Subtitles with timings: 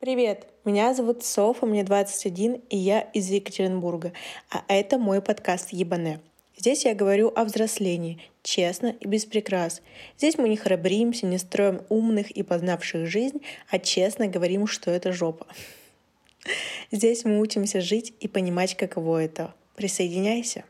[0.00, 4.14] Привет, меня зовут Софа, мне 21, и я из Екатеринбурга.
[4.48, 6.20] А это мой подкаст «Ебане».
[6.56, 9.82] Здесь я говорю о взрослении, честно и без прикрас.
[10.16, 15.12] Здесь мы не храбримся, не строим умных и познавших жизнь, а честно говорим, что это
[15.12, 15.46] жопа.
[16.90, 19.52] Здесь мы учимся жить и понимать, каково это.
[19.76, 20.64] Присоединяйся.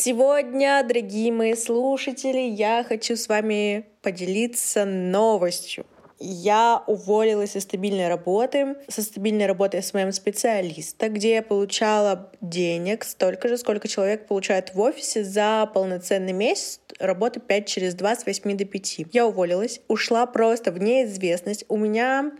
[0.00, 5.84] Сегодня, дорогие мои слушатели, я хочу с вами поделиться новостью.
[6.20, 13.58] Я уволилась со стабильной работы, со стабильной работы SMM-специалиста, где я получала денег столько же,
[13.58, 18.64] сколько человек получает в офисе за полноценный месяц работы 5 через 2 с 8 до
[18.66, 19.00] 5.
[19.12, 21.64] Я уволилась, ушла просто в неизвестность.
[21.68, 22.30] У меня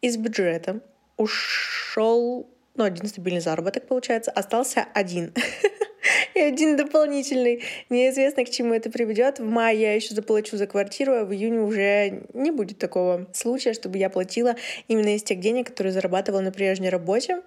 [0.00, 0.80] из бюджета
[1.18, 5.34] ушел ну, один стабильный заработок, получается, остался один.
[6.34, 7.62] и один дополнительный.
[7.90, 9.38] Неизвестно, к чему это приведет.
[9.38, 13.72] В мае я еще заплачу за квартиру, а в июне уже не будет такого случая,
[13.72, 14.56] чтобы я платила
[14.88, 17.42] именно из тех денег, которые зарабатывала на прежней работе.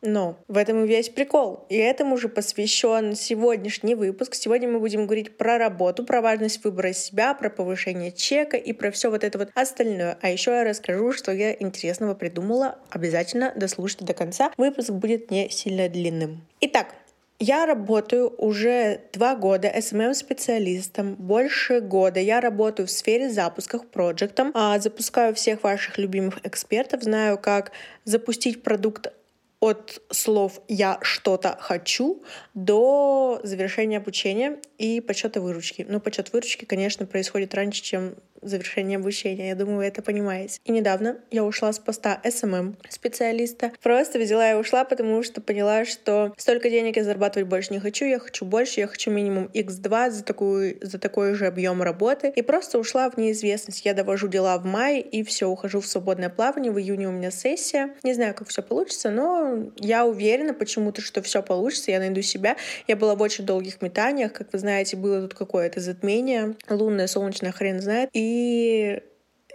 [0.00, 1.66] Но в этом и весь прикол.
[1.68, 4.34] И этому же посвящен сегодняшний выпуск.
[4.34, 8.92] Сегодня мы будем говорить про работу, про важность выбора себя, про повышение чека и про
[8.92, 10.16] все вот это вот остальное.
[10.22, 12.78] А еще я расскажу, что я интересного придумала.
[12.90, 14.52] Обязательно дослушайте до конца.
[14.56, 16.42] Выпуск будет не сильно длинным.
[16.60, 16.94] Итак,
[17.38, 21.14] я работаю уже два года SMM-специалистом.
[21.14, 27.38] Больше года я работаю в сфере запусков проектом, а запускаю всех ваших любимых экспертов, знаю,
[27.38, 27.72] как
[28.04, 29.12] запустить продукт
[29.60, 32.22] от слов «я что-то хочу»
[32.54, 35.84] до завершения обучения и подсчета выручки.
[35.88, 39.48] Ну, подсчет выручки, конечно, происходит раньше, чем завершение обучения.
[39.48, 40.60] Я думаю, вы это понимаете.
[40.64, 43.72] И недавно я ушла с поста SMM специалиста.
[43.82, 48.04] Просто взяла и ушла, потому что поняла, что столько денег я зарабатывать больше не хочу.
[48.04, 52.32] Я хочу больше, я хочу минимум x2 за, такую, за такой же объем работы.
[52.34, 53.84] И просто ушла в неизвестность.
[53.84, 56.72] Я довожу дела в мае и все, ухожу в свободное плавание.
[56.72, 57.90] В июне у меня сессия.
[58.02, 62.56] Не знаю, как все получится, но я уверена почему-то, что все получится, я найду себя.
[62.86, 67.52] Я была в очень долгих метаниях, как вы знаете, было тут какое-то затмение, лунное, солнечное,
[67.52, 68.10] хрен знает.
[68.12, 68.27] И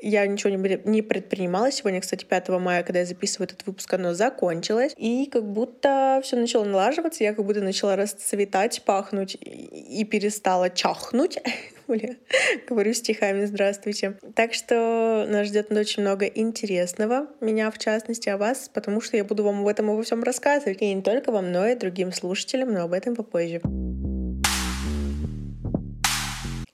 [0.03, 1.71] я ничего не предпринимала.
[1.71, 4.93] Сегодня, кстати, 5 мая, когда я записываю этот выпуск, оно закончилось.
[4.97, 11.39] И как будто все начало налаживаться, я как будто начала расцветать, пахнуть и перестала чахнуть.
[11.87, 12.15] Бля,
[12.67, 14.17] говорю стихами «Здравствуйте».
[14.35, 19.23] Так что нас ждет очень много интересного, меня в частности, а вас, потому что я
[19.23, 20.81] буду вам об этом обо всем рассказывать.
[20.81, 23.61] И не только вам, но и другим слушателям, но об этом попозже.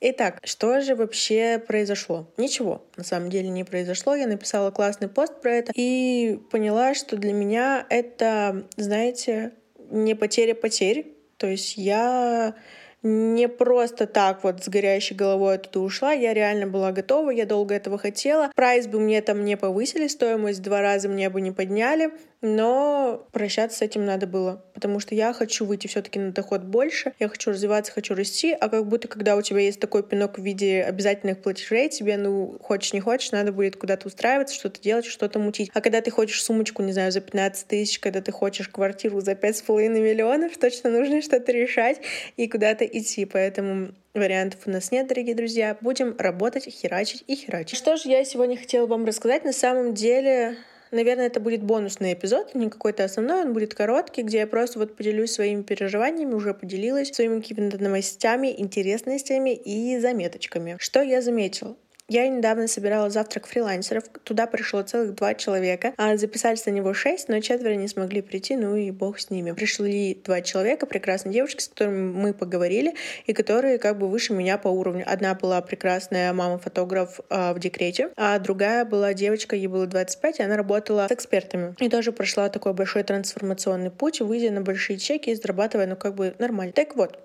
[0.01, 2.31] Итак, что же вообще произошло?
[2.37, 4.15] Ничего, на самом деле не произошло.
[4.15, 9.51] Я написала классный пост про это и поняла, что для меня это, знаете,
[9.91, 11.15] не потеря потерь.
[11.35, 12.55] То есть я
[13.01, 17.73] не просто так вот с горящей головой оттуда ушла, я реально была готова, я долго
[17.75, 18.51] этого хотела.
[18.55, 22.11] Прайс бы мне там не повысили, стоимость два раза мне бы не подняли,
[22.41, 27.13] но прощаться с этим надо было, потому что я хочу выйти все-таки на доход больше,
[27.19, 30.43] я хочу развиваться, хочу расти, а как будто когда у тебя есть такой пинок в
[30.43, 35.39] виде обязательных платежей, тебе, ну, хочешь не хочешь, надо будет куда-то устраиваться, что-то делать, что-то
[35.39, 35.69] мутить.
[35.73, 39.33] А когда ты хочешь сумочку, не знаю, за 15 тысяч, когда ты хочешь квартиру за
[39.33, 42.01] 5,5 миллионов, точно нужно что-то решать
[42.37, 45.77] и куда-то идти, поэтому Вариантов у нас нет, дорогие друзья.
[45.81, 47.77] Будем работать, херачить и херачить.
[47.77, 49.45] Что же я сегодня хотела вам рассказать?
[49.45, 50.57] На самом деле,
[50.91, 54.95] Наверное, это будет бонусный эпизод, не какой-то основной, он будет короткий, где я просто вот
[54.95, 60.77] поделюсь своими переживаниями, уже поделилась своими какими-то новостями, интересностями и заметочками.
[60.79, 61.75] Что я заметила?
[62.09, 64.03] Я недавно собирала завтрак фрилансеров.
[64.23, 65.93] Туда пришло целых два человека.
[65.95, 69.51] А записались на него шесть, но четверо не смогли прийти, ну и бог с ними.
[69.51, 72.95] Пришли два человека, прекрасные девушки, с которыми мы поговорили,
[73.27, 75.03] и которые как бы выше меня по уровню.
[75.05, 80.43] Одна была прекрасная мама-фотограф э, в декрете, а другая была девочка, ей было 25, и
[80.43, 81.75] она работала с экспертами.
[81.79, 86.15] И тоже прошла такой большой трансформационный путь, выйдя на большие чеки и зарабатывая, ну как
[86.15, 86.73] бы нормально.
[86.73, 87.19] Так вот,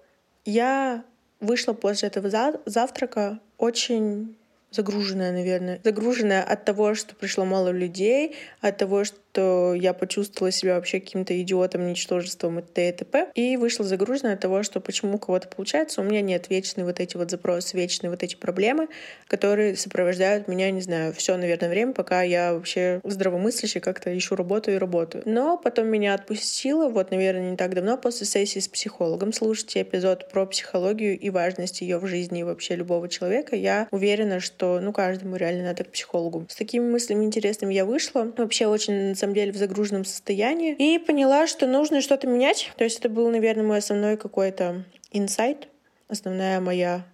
[0.45, 1.05] я
[1.41, 2.29] вышла после этого
[2.67, 4.37] завтрака очень
[4.75, 5.81] загруженная, наверное.
[5.85, 11.01] Загруженная от того, что пришло мало людей, от того, что что я почувствовала себя вообще
[11.01, 12.89] каким-то идиотом, ничтожеством и т.д.
[12.89, 13.29] и т.п.
[13.35, 17.01] И вышла загруженная от того, что почему у кого-то получается, у меня нет вечные вот
[17.01, 18.87] эти вот запросы, вечные вот эти проблемы,
[19.27, 24.71] которые сопровождают меня, не знаю, все, наверное, время, пока я вообще здравомыслящий как-то ищу работу
[24.71, 25.25] и работаю.
[25.27, 29.33] Но потом меня отпустило, вот, наверное, не так давно, после сессии с психологом.
[29.33, 33.57] Слушайте эпизод про психологию и важность ее в жизни вообще любого человека.
[33.57, 36.47] Я уверена, что, ну, каждому реально надо к психологу.
[36.49, 38.33] С такими мыслями интересными я вышла.
[38.37, 40.75] Вообще очень самом деле в загруженном состоянии.
[40.75, 42.71] И поняла, что нужно что-то менять.
[42.77, 45.69] То есть это был, наверное, мой основной какой-то инсайт,
[46.09, 47.07] основная моя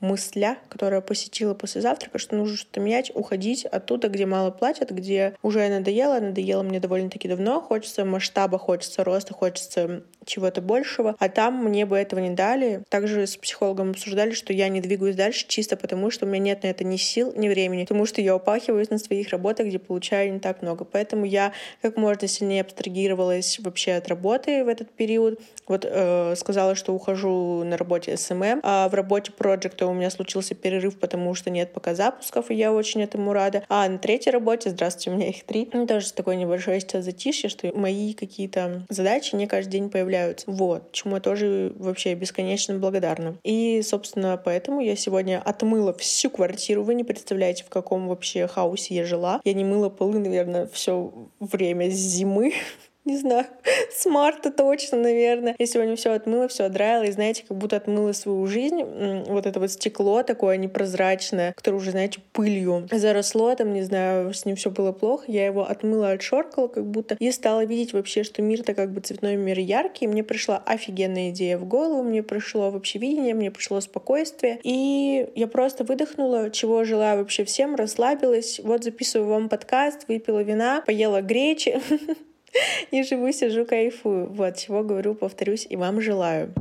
[0.00, 5.34] мысля, которая посетила после завтрака, что нужно что-то менять, уходить оттуда, где мало платят, где
[5.42, 11.64] уже надоело, надоело мне довольно-таки давно, хочется масштаба, хочется роста, хочется чего-то большего, а там
[11.64, 12.82] мне бы этого не дали.
[12.88, 16.62] Также с психологом обсуждали, что я не двигаюсь дальше чисто потому, что у меня нет
[16.62, 20.32] на это ни сил, ни времени, потому что я упахиваюсь на своих работах, где получаю
[20.32, 20.84] не так много.
[20.84, 25.40] Поэтому я как можно сильнее абстрагировалась вообще от работы в этот период.
[25.66, 30.54] Вот э, сказала, что ухожу на работе SMM, а в работе проекта у меня случился
[30.54, 33.64] перерыв, потому что нет пока запусков, и я очень этому рада.
[33.68, 37.48] А на третьей работе, здравствуйте, у меня их три, ну, тоже такое небольшое сейчас затишье,
[37.48, 40.50] что мои какие-то задачи не каждый день появляются.
[40.50, 43.36] Вот, чему я тоже вообще бесконечно благодарна.
[43.44, 46.82] И, собственно, поэтому я сегодня отмыла всю квартиру.
[46.82, 49.40] Вы не представляете, в каком вообще хаосе я жила.
[49.44, 52.54] Я не мыла полы, наверное, все время зимы.
[53.10, 53.46] не знаю,
[53.92, 55.54] с марта точно, наверное.
[55.58, 58.82] Я сегодня все отмыла, все отдраила, и, знаете, как будто отмыла свою жизнь.
[59.26, 64.44] Вот это вот стекло такое непрозрачное, которое уже, знаете, пылью заросло, там, не знаю, с
[64.44, 65.24] ним все было плохо.
[65.26, 69.36] Я его отмыла, отшоркала как будто, и стала видеть вообще, что мир-то как бы цветной
[69.36, 70.06] мир яркий.
[70.06, 74.60] Мне пришла офигенная идея в голову, мне пришло вообще видение, мне пришло спокойствие.
[74.62, 78.60] И я просто выдохнула, чего желаю вообще всем, расслабилась.
[78.62, 81.80] Вот записываю вам подкаст, выпила вина, поела гречи.
[82.90, 84.26] И живу, сижу, кайфую.
[84.32, 86.52] Вот, чего говорю, повторюсь, и вам желаю.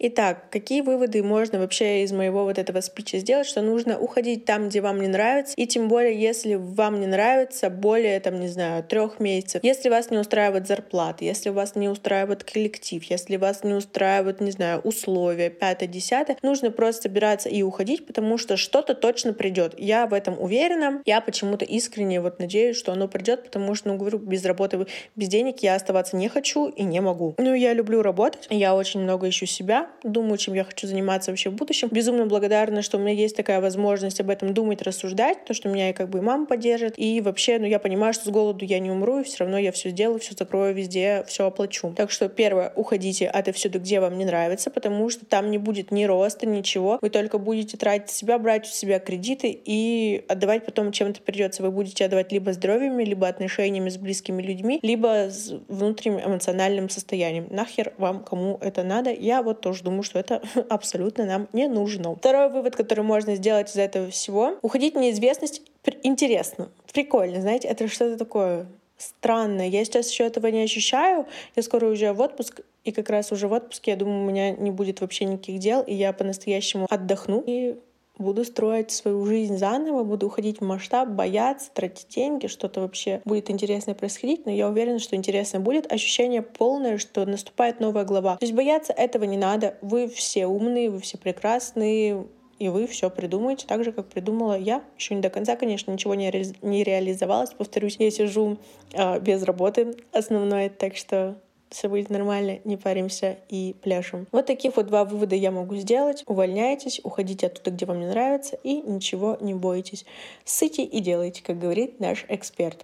[0.00, 4.68] Итак, какие выводы можно вообще из моего вот этого спича сделать, что нужно уходить там,
[4.68, 8.84] где вам не нравится, и тем более, если вам не нравится более, там, не знаю,
[8.84, 13.74] трех месяцев, если вас не устраивает зарплата, если вас не устраивает коллектив, если вас не
[13.74, 19.32] устраивают, не знаю, условия, пятое, десятое, нужно просто собираться и уходить, потому что что-то точно
[19.32, 19.74] придет.
[19.78, 23.96] Я в этом уверена, я почему-то искренне вот надеюсь, что оно придет, потому что, ну,
[23.96, 24.86] говорю, без работы,
[25.16, 27.34] без денег я оставаться не хочу и не могу.
[27.36, 31.50] Ну, я люблю работать, я очень много ищу себя, думаю, чем я хочу заниматься вообще
[31.50, 31.88] в будущем.
[31.90, 35.90] Безумно благодарна, что у меня есть такая возможность об этом думать, рассуждать, то, что меня
[35.90, 36.94] и как бы и мама поддержит.
[36.96, 39.72] И вообще, ну, я понимаю, что с голоду я не умру, и все равно я
[39.72, 41.92] все сделаю, все закрою везде, все оплачу.
[41.96, 46.04] Так что, первое, уходите отовсюду, где вам не нравится, потому что там не будет ни
[46.04, 46.98] роста, ничего.
[47.00, 51.62] Вы только будете тратить себя, брать у себя кредиты и отдавать потом чем-то придется.
[51.62, 57.46] Вы будете отдавать либо здоровьем, либо отношениями с близкими людьми, либо с внутренним эмоциональным состоянием.
[57.50, 59.12] Нахер вам кому это надо?
[59.12, 62.14] Я вот тоже думаю, что это абсолютно нам не нужно.
[62.14, 65.62] Второй вывод, который можно сделать из этого всего, уходить в неизвестность
[66.02, 68.66] интересно, прикольно, знаете, это что-то такое
[68.98, 69.68] странное.
[69.68, 71.26] Я сейчас еще этого не ощущаю.
[71.56, 74.50] Я скоро уезжаю в отпуск, и как раз уже в отпуске, я думаю, у меня
[74.50, 77.42] не будет вообще никаких дел, и я по-настоящему отдохну.
[77.46, 77.76] И
[78.18, 83.50] буду строить свою жизнь заново, буду уходить в масштаб, бояться, тратить деньги, что-то вообще будет
[83.50, 85.90] интересное происходить, но я уверена, что интересно будет.
[85.90, 88.36] Ощущение полное, что наступает новая глава.
[88.36, 89.76] То есть бояться этого не надо.
[89.80, 92.26] Вы все умные, вы все прекрасные,
[92.58, 94.82] и вы все придумаете так же, как придумала я.
[94.98, 96.46] Еще не до конца, конечно, ничего не, ре...
[96.60, 97.50] не реализовалось.
[97.50, 98.58] Повторюсь, я сижу
[98.92, 101.36] э, без работы основной, так что
[101.70, 104.26] все будет нормально, не паримся и пляшем.
[104.32, 106.24] Вот таких вот два вывода я могу сделать.
[106.26, 110.04] Увольняйтесь, уходите оттуда, где вам не нравится, и ничего не бойтесь.
[110.44, 112.80] Сыте и делайте, как говорит наш эксперт.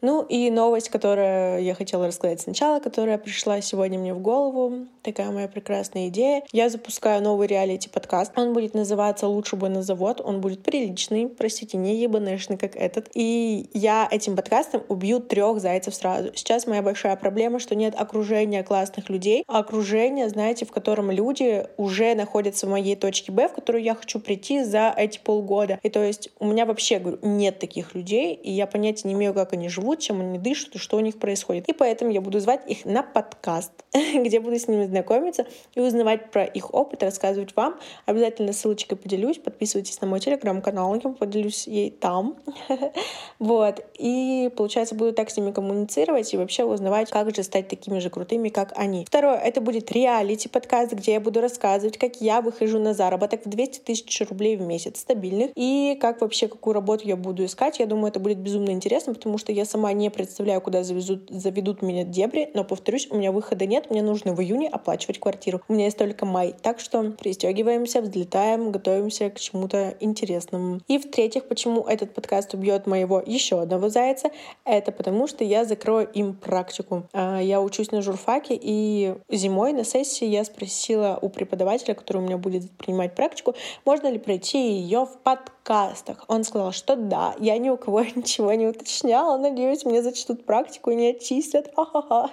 [0.00, 5.30] Ну и новость, которую я хотела рассказать сначала, которая пришла сегодня мне в голову, такая
[5.30, 6.42] моя прекрасная идея.
[6.52, 8.32] Я запускаю новый реалити-подкаст.
[8.36, 10.20] Он будет называться «Лучше бы на завод».
[10.24, 13.10] Он будет приличный, простите, не ебанешный, как этот.
[13.14, 16.30] И я этим подкастом убью трех зайцев сразу.
[16.34, 21.66] Сейчас моя большая проблема, что нет окружения классных людей, а окружение, знаете, в котором люди
[21.76, 25.80] уже находятся в моей точке Б, в которую я хочу прийти за эти полгода.
[25.82, 29.34] И то есть у меня вообще, говорю, нет таких людей, и я понятия не имею,
[29.34, 31.68] как они живут, живут, чем они дышат и что у них происходит.
[31.68, 36.30] И поэтому я буду звать их на подкаст, где буду с ними знакомиться и узнавать
[36.30, 37.76] про их опыт, рассказывать вам.
[38.06, 39.38] Обязательно ссылочкой поделюсь.
[39.38, 42.36] Подписывайтесь на мой телеграм-канал, я поделюсь ей там.
[43.38, 43.84] вот.
[43.98, 48.10] И, получается, буду так с ними коммуницировать и вообще узнавать, как же стать такими же
[48.10, 49.04] крутыми, как они.
[49.04, 53.80] Второе, это будет реалити-подкаст, где я буду рассказывать, как я выхожу на заработок в 200
[53.80, 57.78] тысяч рублей в месяц стабильных и как вообще, какую работу я буду искать.
[57.78, 61.30] Я думаю, это будет безумно интересно, потому что я сама сама не представляю, куда завезут,
[61.30, 65.60] заведут меня дебри, но, повторюсь, у меня выхода нет, мне нужно в июне оплачивать квартиру.
[65.68, 70.80] У меня есть только май, так что пристегиваемся, взлетаем, готовимся к чему-то интересному.
[70.88, 74.30] И в-третьих, почему этот подкаст убьет моего еще одного зайца,
[74.64, 77.04] это потому что я закрою им практику.
[77.12, 82.22] А, я учусь на журфаке, и зимой на сессии я спросила у преподавателя, который у
[82.22, 83.54] меня будет принимать практику,
[83.84, 86.24] можно ли пройти ее в подкаст подкастах.
[86.28, 89.36] Он сказал, что да, я ни у кого ничего не уточняла.
[89.36, 91.70] Надеюсь, мне зачтут практику и не очистят.
[91.74, 92.30] Ха-ха-ха.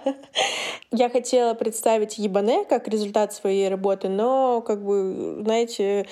[0.92, 6.06] Я хотела представить Ебане как результат своей работы, но, как бы, знаете,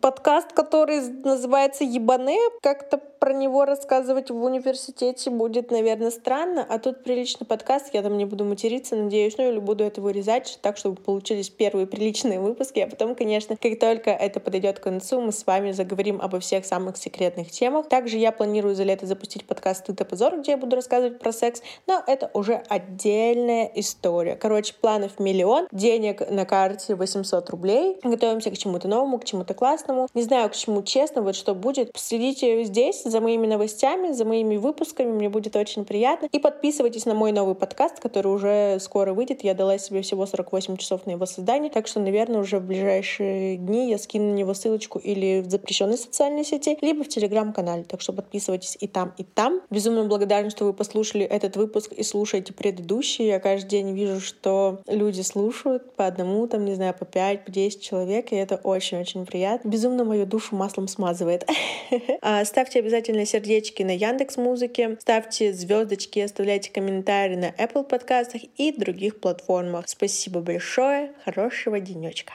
[0.00, 2.38] подкаст, который называется «Ебане».
[2.62, 6.66] Как-то про него рассказывать в университете будет, наверное, странно.
[6.68, 10.58] А тут приличный подкаст, я там не буду материться, надеюсь, ну или буду это вырезать,
[10.62, 12.80] так, чтобы получились первые приличные выпуски.
[12.80, 16.64] А потом, конечно, как только это подойдет к концу, мы с вами заговорим обо всех
[16.64, 17.88] самых секретных темах.
[17.88, 21.32] Также я планирую за лето запустить подкаст «Стыд и позор», где я буду рассказывать про
[21.32, 24.36] секс, но это уже отдельная история.
[24.36, 27.98] Короче, планов миллион, денег на карте 800 рублей.
[28.02, 30.08] Готовимся к чему-то новому, к чему-то классному.
[30.14, 31.90] Не знаю, к чему честно, вот что будет.
[31.94, 35.10] Следите здесь за моими новостями, за моими выпусками.
[35.10, 36.28] Мне будет очень приятно.
[36.30, 39.42] И подписывайтесь на мой новый подкаст, который уже скоро выйдет.
[39.42, 41.70] Я дала себе всего 48 часов на его создание.
[41.70, 45.98] Так что, наверное, уже в ближайшие дни я скину на него ссылочку или в запрещенной
[45.98, 47.84] социальной сети, либо в телеграм-канале.
[47.84, 49.60] Так что подписывайтесь и там, и там.
[49.70, 53.28] Безумно благодарна, что вы послушали этот выпуск и слушаете предыдущие.
[53.28, 57.50] Я каждый день вижу, что люди слушают по одному, там, не знаю, по 5, по
[57.50, 59.68] 10 человек, и это очень-очень приятно.
[59.68, 61.46] Безумно мою душу маслом смазывает.
[62.20, 68.42] А, ставьте обязательно обязательно сердечки на Яндекс Музыке, ставьте звездочки, оставляйте комментарии на Apple подкастах
[68.56, 69.88] и других платформах.
[69.88, 72.32] Спасибо большое, хорошего денечка.